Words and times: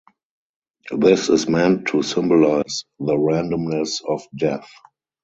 This 0.97 1.29
is 1.29 1.47
meant 1.47 1.89
to 1.89 2.01
symbolize 2.01 2.85
the 2.97 3.13
randomness 3.15 4.01
of 4.03 4.23
death. 4.35 4.67